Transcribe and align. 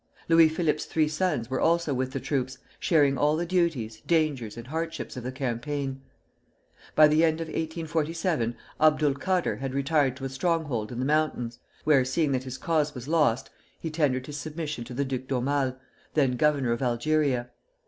Louis 0.27 0.49
Philippe's 0.49 0.85
three 0.85 1.07
sons 1.07 1.47
were 1.51 1.59
also 1.61 1.93
with 1.93 2.11
the 2.11 2.19
troops, 2.19 2.57
sharing 2.79 3.19
all 3.19 3.35
the 3.35 3.45
duties, 3.45 4.01
dangers, 4.07 4.57
and 4.57 4.65
hardships 4.65 5.15
of 5.15 5.23
the 5.23 5.31
campaign. 5.31 6.01
By 6.95 7.07
the 7.07 7.23
end 7.23 7.39
of 7.39 7.49
1847 7.49 8.55
Abdul 8.81 9.13
Kader 9.13 9.57
had 9.57 9.75
retired 9.75 10.17
to 10.17 10.25
a 10.25 10.29
stronghold 10.29 10.91
in 10.91 10.97
the 10.97 11.05
mountains, 11.05 11.59
where, 11.83 12.03
seeing 12.03 12.31
that 12.31 12.45
his 12.45 12.57
cause 12.57 12.95
was 12.95 13.07
lost, 13.07 13.51
he 13.79 13.91
tendered 13.91 14.25
his 14.25 14.37
submission 14.37 14.83
to 14.85 14.95
the 14.95 15.05
Duc 15.05 15.27
d'Aumale, 15.27 15.75
then 16.15 16.31
governor 16.35 16.71
of 16.71 16.81
Algeria. 16.81 17.51